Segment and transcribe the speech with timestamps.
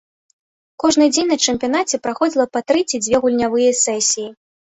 [0.83, 4.27] Кожны дзень на чэмпіянаце праходзіла па тры ці дзве гульнявыя сесіі.